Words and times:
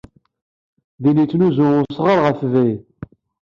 Din 1.01 1.17
i 1.19 1.23
yettnuzu 1.23 1.67
usɣar 1.81 2.19
ɣef 2.23 2.39
ubrid. 2.45 2.81